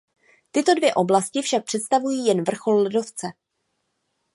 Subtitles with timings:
[0.51, 3.27] Tyto dvě oblasti však představují jen vrchol ledovce.